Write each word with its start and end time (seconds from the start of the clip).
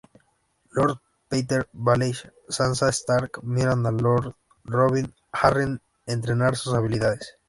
Lord 0.71 0.97
Petyr 1.29 1.69
Baelish 1.73 2.25
y 2.25 2.31
Sansa 2.51 2.89
Stark 2.91 3.43
miran 3.43 3.85
a 3.85 3.91
Lord 3.91 4.33
Robyn 4.63 5.13
Arryn 5.31 5.79
entrenar 6.07 6.55
sus 6.55 6.73
habilidades. 6.73 7.37